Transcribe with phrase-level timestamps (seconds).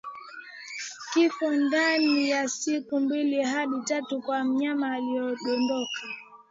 [1.13, 6.01] Kifo ndani ya siku mbili hadi tatu kwa mnyama aliyedondoka